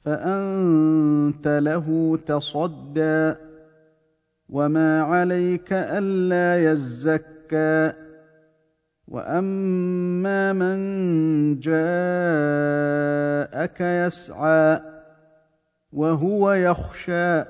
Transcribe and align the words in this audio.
فأنت 0.00 1.48
له 1.48 2.18
تصدى 2.26 3.34
وما 4.48 5.02
عليك 5.02 5.72
ألا 5.72 6.72
يزكى 6.72 7.92
وأما 9.08 10.52
من 10.52 10.78
جاءك 11.60 11.80
يسعى 13.80 14.80
وهو 15.92 16.52
يخشى 16.52 17.44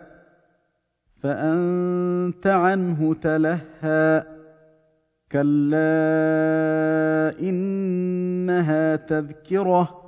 فأنت 1.23 2.47
عنه 2.47 3.15
تلهى 3.15 4.25
كلا 5.33 5.89
إنها 7.41 8.97
تذكرة 8.97 10.08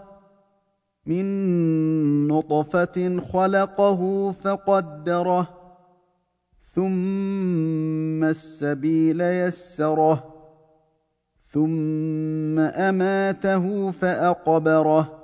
من 1.05 2.27
نطفة 2.27 3.19
خلقه 3.19 4.31
فقدره 4.31 5.47
ثم 6.73 8.23
السبيل 8.23 9.21
يسره 9.21 10.23
ثم 11.45 12.59
أماته 12.59 13.91
فأقبره 13.91 15.21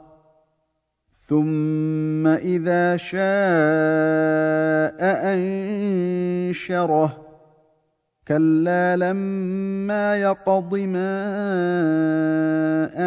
ثم 1.28 2.28
إذا 2.28 2.98
شاء 2.98 3.20
أنشره. 5.34 7.24
كلا 8.28 8.96
لما 8.96 10.16
يقض 10.16 10.76
ما 10.76 11.10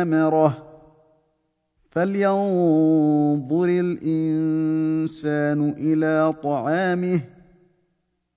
أمره. 0.03 0.70
فلينظر 1.91 3.65
الانسان 3.69 5.61
إلى 5.79 6.33
طعامه 6.43 7.21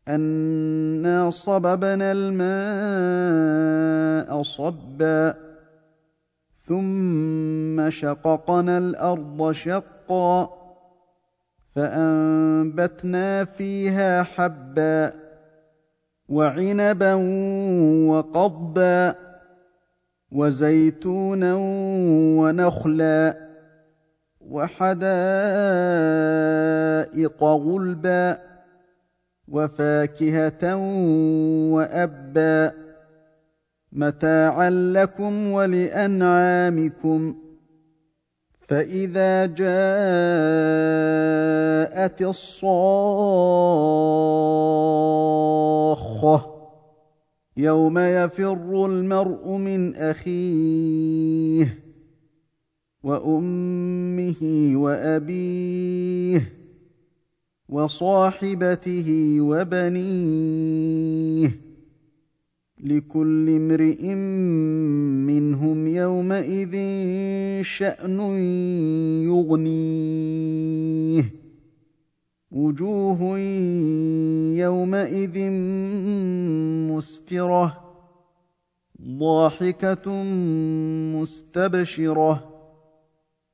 انا 0.07 1.29
صببنا 1.29 2.11
الماء 2.11 3.21
صبا 4.41 5.35
ثم 6.55 7.89
شققنا 7.89 8.77
الأرض 8.77 9.51
شقا 9.51 10.49
فانبتنا 11.75 13.45
فيها 13.45 14.23
حبا 14.23 15.13
وعنبا 16.29 17.13
وقضبا 18.09 19.15
وزيتونا 20.31 21.53
ونخلا 22.39 23.42
وحدائق 24.49 25.03
غلبا 27.43 28.39
وفاكهة 29.47 30.75
وأبا 31.73 32.71
متاعا 33.91 34.69
لكم 34.69 35.51
ولأنعامكم 35.51 37.35
فإذا 38.59 39.45
جاءت 39.45 39.63
الصاخة 42.21 42.63
يوم 47.57 47.99
يفر 47.99 48.85
المرء 48.85 49.57
من 49.57 49.95
أخيه 49.95 51.32
وأمه 53.03 54.71
وأبيه 54.75 56.53
وصاحبته 57.69 59.37
وبنيه 59.41 60.93
لكل 62.83 63.49
امرئ 63.49 64.13
منهم 65.33 65.87
يومئذ 65.87 66.73
شأن 67.63 68.19
يغنيه 69.29 71.23
وجوه 72.51 73.39
يومئذ 74.57 75.51
مسفرة 76.91 77.83
ضاحكة 79.01 80.23
مستبشرة 81.15 82.52